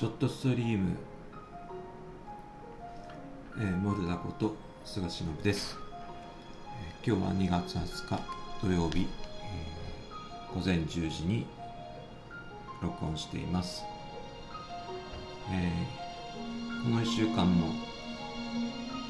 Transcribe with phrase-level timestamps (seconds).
[0.00, 0.96] ちょっとストリーム、
[3.58, 5.76] えー、モルダこと菅忍です、
[7.04, 8.22] えー今日は2月20日
[8.62, 11.46] 土曜日、えー午前10時に
[12.80, 13.84] 録音しています、
[15.52, 17.74] えーこの1週間も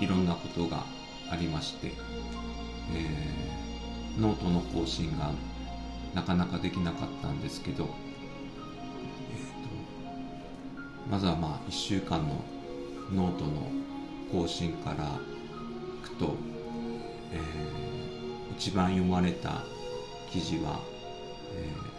[0.00, 0.82] いろんなことが
[1.30, 1.92] ありまして、
[2.92, 5.30] えーノートの更新が
[6.16, 7.88] なかなかできなかったんですけど、
[11.10, 12.36] まずはまあ1週間の
[13.12, 13.70] ノートの
[14.30, 16.34] 更新からいくと、
[17.32, 17.80] えー
[18.56, 19.62] 一番読まれた
[20.30, 20.80] 記事は、
[21.56, 21.90] えー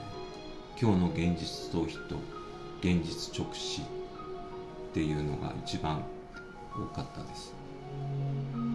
[0.82, 2.16] 今日の現実逃避と
[2.80, 3.86] 現実直視っ
[4.96, 6.04] ていうのが一番
[6.74, 7.54] 多かったです。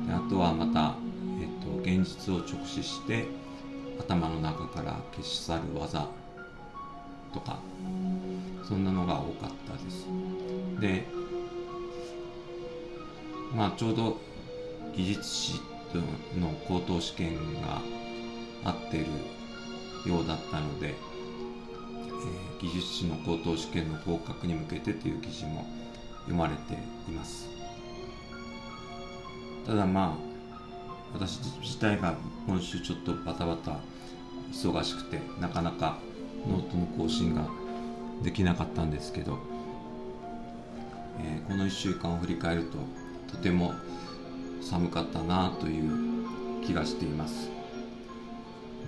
[0.07, 0.95] であとはまた、
[1.41, 3.27] えー、と現実を直視して
[3.99, 6.09] 頭の中から消し去る技
[7.35, 7.59] とか
[8.67, 10.07] そんなのが多かったです。
[10.81, 11.05] で
[13.55, 14.19] まあちょうど
[14.95, 15.61] 技術士
[16.39, 17.81] の高等試験が
[18.65, 19.07] あってる
[20.11, 25.67] ようだったので、えー技術士の高等試験の合格に向けてという記事も
[26.21, 26.73] 読まれて
[27.09, 27.49] います。
[29.67, 30.27] ただまあ
[31.13, 33.79] 私自体が今週ちょっとバタバタ
[34.53, 35.99] 忙しくてなかなか
[36.49, 37.47] ノートの更新が
[38.23, 39.39] できなかったんですけど、
[41.21, 42.79] えーこの1週間を振り返ると
[43.33, 43.73] とても
[44.61, 46.27] 寒かったなという
[46.65, 47.49] 気がしています。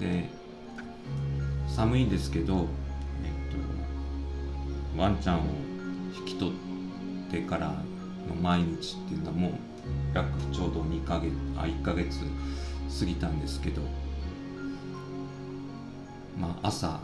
[0.00, 0.28] で
[1.68, 2.62] 寒いんですけど、えっ
[4.96, 5.42] と、ワンちゃんを
[6.16, 9.52] 引き取ってからの毎日っていうのはもう
[10.14, 12.20] 約ちょうど2ヶ月あ1ヶ月
[12.98, 13.82] 過ぎたんですけど
[16.40, 17.00] まあ朝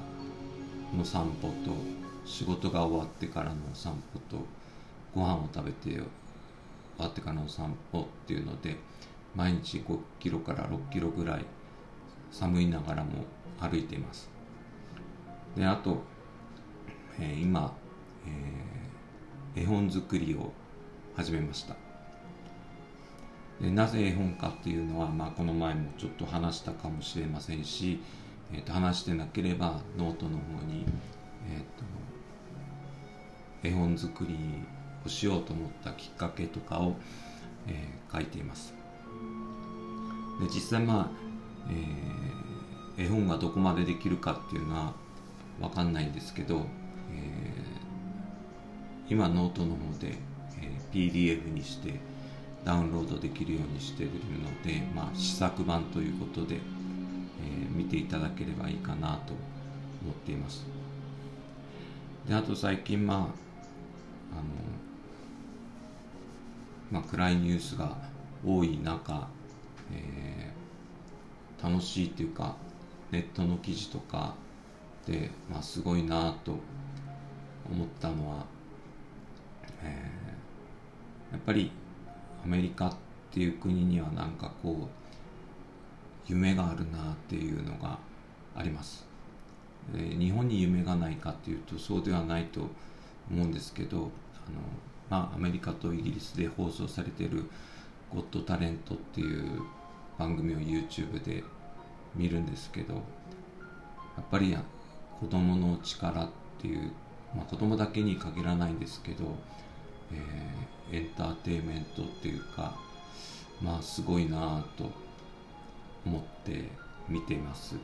[0.97, 4.45] の散歩と仕事が終わってからのお散歩と
[5.15, 6.05] ご飯を食べて終
[6.99, 8.77] わってからのお散歩っていうので
[9.35, 11.45] 毎日5キロから6キロぐらい
[12.31, 13.11] 寒いながらも
[13.61, 14.29] 歩いています。
[15.57, 16.03] であと、
[17.19, 17.73] えー今、
[18.27, 18.75] えー
[19.57, 20.51] 絵本作りを
[21.15, 21.77] 始めました。
[23.61, 28.01] でなぜ絵本かっていうのは、まあ、この前もちょっと話したかもしれませんし、
[28.53, 30.85] えーと話してなければノートの方に、
[31.49, 31.85] えーと
[33.65, 34.37] 絵本作り
[35.05, 36.95] をしようと思ったきっかけとかを、
[37.67, 38.73] えー書いています。
[40.41, 41.09] で実際まあ、
[41.69, 44.93] えー絵本がどこまでできるかっていうのは
[45.61, 46.67] 分かんないんですけど、
[47.13, 50.15] えー今ノートの方で、
[50.61, 51.99] えー PDF にして
[52.65, 59.33] ダウンロードできるようにしているので、まあ、試作版ということで、えー見ていただければいいかなと
[60.05, 60.65] 思っています。
[62.29, 63.44] であと最近まあ
[64.35, 64.43] あの
[66.91, 67.97] まあ、暗いニュースが
[68.45, 69.29] 多い中、
[69.93, 70.55] えー
[71.63, 72.55] 楽しいっていうか
[73.11, 74.35] ネットの記事とか
[75.07, 76.59] で、まあ、すごいなと
[77.71, 78.45] 思ったのは、
[79.83, 80.25] えー
[81.33, 81.73] やっぱり
[82.45, 82.95] アメリカっ
[83.33, 87.99] ていう国にはなんかこう夢があるなっていうのが
[88.55, 89.05] あります。
[89.93, 92.69] 日本に夢がないかっていうとそうではないと
[93.31, 94.11] 思うんですけど
[94.49, 97.45] あの、まあ、アメリカとイギリスで放送されている
[98.13, 99.63] 「ゴッドタレント」っていう
[100.19, 101.45] 番組を YouTube で
[102.15, 103.01] 見るんですけどや
[104.21, 104.57] っぱり
[105.21, 106.29] 子供の力っ
[106.61, 106.93] ていう、
[107.35, 109.37] まあ、子供だけに限らないんですけど、
[110.13, 112.75] えーエンターテインメントっていうか
[113.61, 114.91] まあすごいなぁと
[116.05, 116.69] 思って
[117.09, 117.77] 見てます。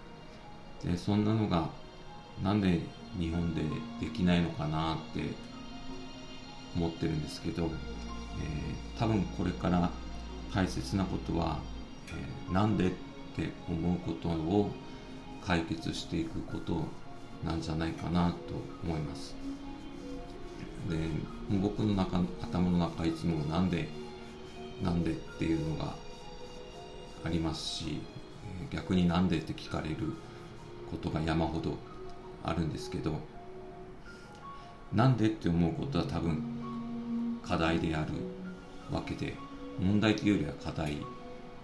[0.85, 1.69] でそんなのが
[2.43, 2.81] なんで
[3.19, 3.63] 日本で
[4.01, 5.23] できないのかなって
[6.77, 7.71] 思ってるんですけど、えー
[8.99, 9.91] 多分これから
[10.55, 11.59] 大切なことは、
[12.09, 12.91] えーなんでっ
[13.35, 14.71] て思うことを
[15.43, 16.85] 解決していくこと
[17.45, 18.37] なんじゃないかなと
[18.85, 19.35] 思います。
[20.89, 20.97] で
[21.63, 23.89] 僕の中頭の中いつもなんで
[24.83, 25.95] なんでっていうのが
[27.25, 28.01] ありますし
[28.71, 29.97] 逆になんでって聞かれる
[30.91, 31.77] ことが山ほど
[32.43, 33.21] あるんですけど
[34.93, 36.60] なんでって思うことは多分
[37.51, 38.13] 課題である
[38.95, 39.35] わけで
[39.81, 40.99] 問題というよりは課題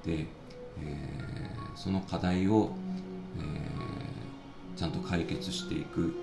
[0.05, 0.27] で、えー
[1.77, 2.71] その課題を、
[3.38, 6.15] えーちゃんと解決していく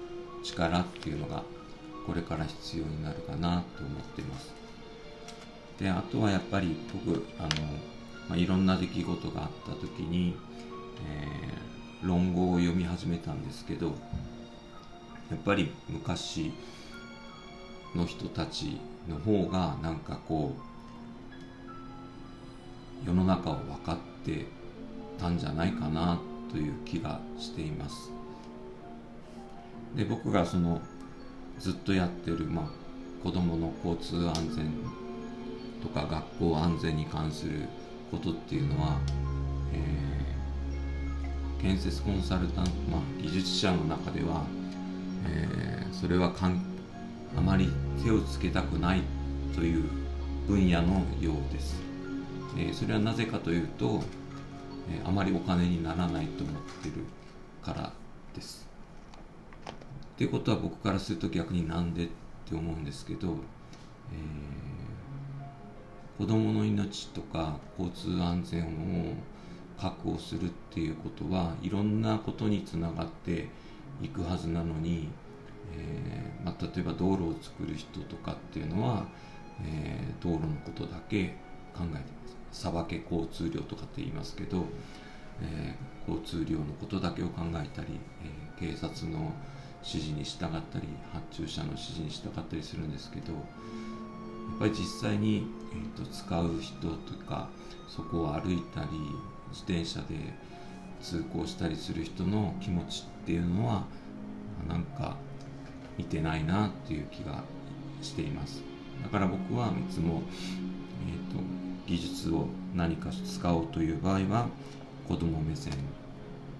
[0.43, 1.41] 力っていうのが
[2.05, 4.53] これから必要になるかなと思ってます。
[5.79, 7.49] であとはやっぱり僕あの、
[8.29, 10.35] まあ、いろんな出来事があった時に、
[11.07, 13.93] えー論語を読み始めたんですけどや
[15.35, 16.51] っぱり昔
[17.95, 20.53] の人たちの方がなんかこ
[23.05, 24.45] う世の中を分かって
[25.19, 26.19] たんじゃないかな
[26.51, 28.11] という気がしています。
[29.95, 30.81] で僕がその
[31.59, 32.65] ずっとやってる、まあ、
[33.23, 34.71] 子どもの交通安全
[35.81, 37.67] とか学校安全に関する
[38.09, 38.97] ことっていうのは、
[39.71, 44.43] えー、建設コンサルタント、まあ、技術者の中では、
[45.27, 46.72] えー、それはかん
[47.37, 47.69] あまり
[48.03, 49.01] 手をつけたくない
[49.55, 49.83] という
[50.47, 51.81] 分野のようです、
[52.57, 54.01] えー、それはなぜかというと、
[54.89, 57.05] えあまりお金にならないと思ってる
[57.61, 57.93] から
[58.35, 58.67] です。
[60.13, 62.07] っていうことは僕からすると逆になんでっ
[62.45, 69.13] て思うんですけど、えー、子供の命とか交通安全を
[69.79, 73.49] 確保するっていうことはいろんなことにつながって
[74.01, 75.09] いくはずなのに、
[76.63, 79.05] 例えば道路を作る人とかっていうのは、
[79.63, 81.35] えー、道路のことだけ
[81.73, 81.91] 考えてま
[82.51, 82.61] す。
[82.63, 84.65] さばけ交通量とかって言いますけど、
[85.41, 87.99] えー、交通量のことだけを考えたり、
[88.59, 89.33] えー、警察の
[89.83, 97.49] 指示に従ったり発注者の指示に従ったりするんですけどやっぱり実際に、えーと、使う人とか
[97.89, 98.87] そこを歩いたり
[99.49, 100.33] 自転車で
[101.01, 103.85] 通行したりする人の気持ちっていうのは
[104.67, 105.17] なんか
[105.97, 107.43] 見てないなっていう気が
[108.01, 108.63] しています。
[109.03, 110.23] だから僕はいつも、
[111.07, 111.41] えーと、
[111.87, 114.47] 技術を何か使おうという場合は
[115.07, 115.73] 子供目線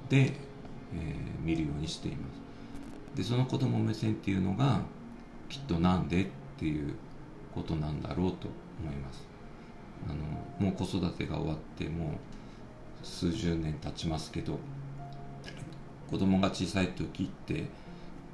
[0.10, 3.18] で、えー、見るようにしています。
[3.18, 4.82] でその子供目線っていうのが
[5.50, 6.28] きっとなんでっ
[6.58, 6.94] ていう
[7.54, 8.48] ことなんだろうと
[8.82, 9.24] 思います。
[10.08, 12.08] あのもう子育てが終わってもう
[13.04, 14.60] 数十年経ちますけど
[16.10, 17.66] 子供が小さい時って、え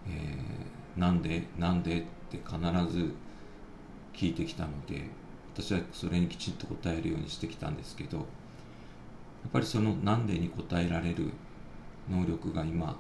[0.10, 2.60] ー、なんでなんでって必
[2.92, 3.14] ず
[4.14, 5.10] 聞いてきたので
[5.54, 8.26] 私はそれにきちんと答えるようにしてきたんですけどやっ
[9.54, 11.32] ぱりその「なんで」に答えられる
[12.10, 12.98] 能力が今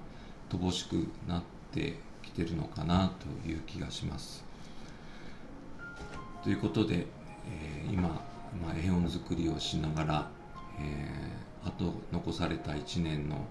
[0.49, 3.11] 乏しくなってきてるのかな
[3.43, 4.43] という気がします。
[6.43, 7.05] ということで、
[7.45, 10.27] えー、今、まあ、絵本作りをしながら、
[10.79, 13.45] えー、あと残された1年の、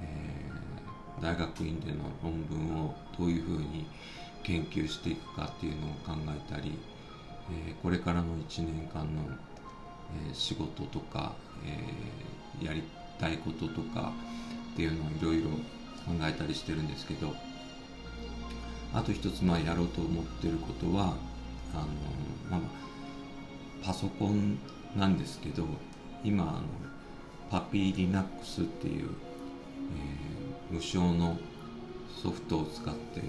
[0.00, 3.86] えー、大学院での論文をどういうふうに
[4.42, 6.78] 研究していくかっていうのを考えたり、
[7.50, 9.22] えこれからの1年間の、
[10.30, 12.82] え仕事とか、えやり
[13.18, 14.12] たいこととか
[14.72, 17.34] っていうのをいろいろ考えたりしてるんですけど
[18.92, 21.14] あと一つまあやろうと思ってることは
[21.74, 21.86] あの、
[22.50, 22.60] まあ、
[23.84, 24.58] パソコン
[24.96, 25.64] なんですけど
[26.24, 26.62] 今あの
[27.50, 29.10] パピーリナックスっていう、
[30.72, 31.36] 無償の
[32.22, 33.20] ソフトを使って、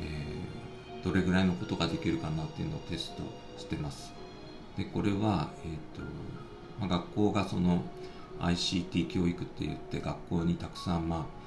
[0.00, 3.24] えー、どれぐらいのことができるかなっていうのをテスト
[3.58, 4.12] してます。
[4.76, 6.02] でこれは、えーと
[6.78, 7.82] まあ、学校がその
[8.40, 11.40] ICT 教育って言って学校にたくさんまあ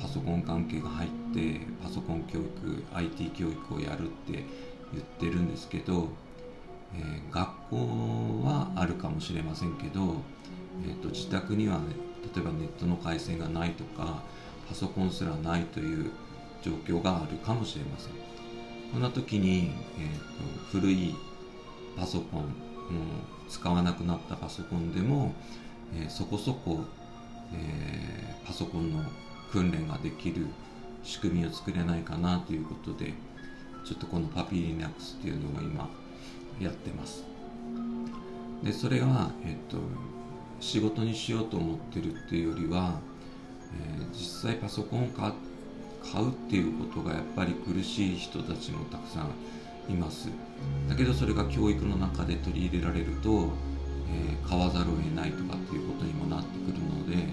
[0.00, 4.44] パソコン関係が入ってパソコン教育 IT 教育をやるって
[4.92, 6.08] 言ってるんですけど、
[6.94, 7.76] えー、学校
[8.44, 10.16] はあるかもしれませんけど、
[10.86, 11.84] えーと、自宅には、ね、
[12.34, 14.22] 例えばネットの回線がないとか
[14.68, 16.10] パソコンすらないという
[16.62, 18.12] 状況があるかもしれません。
[18.92, 21.14] こんな時に、えーと、古い
[21.96, 22.50] パソコンもう
[23.48, 25.34] 使わなくなったパソコンでも、
[25.94, 26.84] えー、そこそこ、
[27.54, 29.04] えー、パソコンの
[29.50, 30.46] 訓練ができる
[31.02, 33.14] 仕組みを作れないかなということで
[33.84, 35.88] ちょっとこのパピーリナックスっていうのを今
[36.60, 37.24] やってます。
[38.62, 39.78] でそれは、えっと、
[40.60, 42.98] 仕事にしようと思ってるっていうよりは、
[43.74, 45.30] えー、実際パソコンを買
[46.22, 49.30] うっていうことがやっぱり苦しい人たちもたくさん
[49.92, 50.28] います
[50.88, 53.50] だけどそれが教育の中で取り入れられると、
[54.10, 57.28] えー、買わざるを得ないとかっていうことにもなってくるので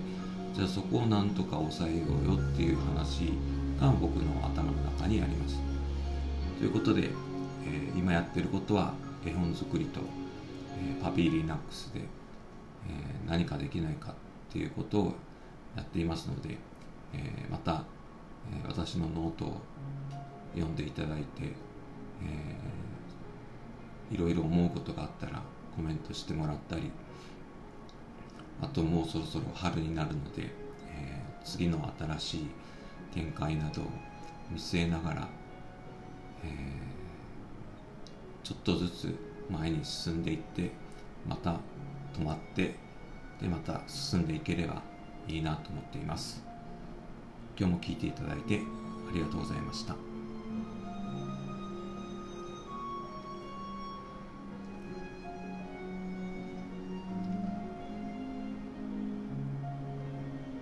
[0.53, 3.33] じゃあそこをなんとか抑えようよっていう話
[3.81, 5.59] が僕の頭の中にあります。
[6.59, 7.09] ということで、
[7.65, 8.93] えー、今やってることは
[9.25, 9.99] 絵本作りと、
[10.77, 14.13] えー、 Puppy Linux で、えー、何かできないかっ
[14.53, 15.13] ていうことを
[15.75, 16.57] やっていますので、
[17.13, 17.83] えまた、
[18.51, 19.61] え私のノートを
[20.53, 21.53] 読んでいただいて、え
[24.11, 25.41] いろいろ思うことがあったら
[25.75, 26.91] コメントしてもらったり
[28.61, 32.47] あともうそろそろ春になるので、えー、次の新しい
[33.13, 33.85] 展開などを
[34.51, 35.27] 見据えながら、
[36.43, 39.15] えー、ちょっとずつ
[39.49, 40.71] 前に進んでいって
[41.27, 41.59] また
[42.13, 42.75] 止まって
[43.41, 44.81] でまた進んでいければ
[45.27, 46.43] いいなと思っています。
[47.57, 48.61] 今日も聞いていただいて
[49.09, 50.12] ありがとうございました。